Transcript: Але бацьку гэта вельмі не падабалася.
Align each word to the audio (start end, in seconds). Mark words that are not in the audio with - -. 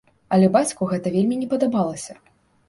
Але 0.37 0.47
бацьку 0.55 0.87
гэта 0.93 1.11
вельмі 1.17 1.37
не 1.43 1.47
падабалася. 1.53 2.19